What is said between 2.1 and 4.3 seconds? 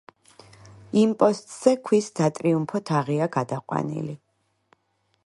სატრიუმფო თაღია გადაყვანილი.